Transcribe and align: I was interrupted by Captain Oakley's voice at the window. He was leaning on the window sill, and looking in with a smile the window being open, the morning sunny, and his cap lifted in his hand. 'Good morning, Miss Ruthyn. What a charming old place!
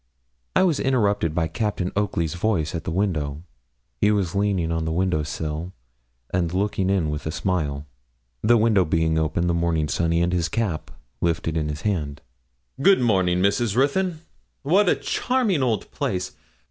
I 0.55 0.63
was 0.63 0.79
interrupted 0.79 1.35
by 1.35 1.47
Captain 1.47 1.91
Oakley's 1.95 2.33
voice 2.33 2.73
at 2.73 2.85
the 2.85 2.89
window. 2.91 3.43
He 3.97 4.09
was 4.09 4.33
leaning 4.33 4.71
on 4.71 4.83
the 4.83 4.91
window 4.91 5.21
sill, 5.21 5.73
and 6.33 6.51
looking 6.51 6.89
in 6.89 7.11
with 7.11 7.27
a 7.27 7.31
smile 7.31 7.85
the 8.41 8.57
window 8.57 8.83
being 8.83 9.19
open, 9.19 9.45
the 9.45 9.53
morning 9.53 9.87
sunny, 9.87 10.23
and 10.23 10.33
his 10.33 10.49
cap 10.49 10.89
lifted 11.21 11.55
in 11.55 11.69
his 11.69 11.81
hand. 11.81 12.21
'Good 12.81 12.99
morning, 12.99 13.41
Miss 13.43 13.59
Ruthyn. 13.75 14.21
What 14.63 14.89
a 14.89 14.95
charming 14.95 15.61
old 15.61 15.91
place! 15.91 16.31